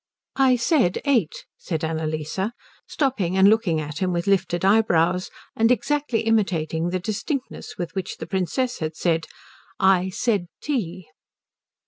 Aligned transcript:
"I 0.37 0.55
said 0.55 0.99
eight," 1.05 1.45
said 1.59 1.83
Annalise, 1.83 2.39
stopping 2.87 3.37
and 3.37 3.47
looking 3.47 3.79
at 3.79 3.99
him 3.99 4.11
with 4.11 4.25
lifted 4.25 4.65
eye 4.65 4.81
brows 4.81 5.29
and 5.55 5.71
exactly 5.71 6.21
imitating 6.21 6.89
the 6.89 6.97
distinctness 6.97 7.75
with 7.77 7.93
which 7.93 8.17
the 8.17 8.25
Princess 8.25 8.79
had 8.79 8.93
just 8.93 9.01
said 9.03 9.27
"I 9.79 10.09
said 10.09 10.47
tea." 10.59 11.07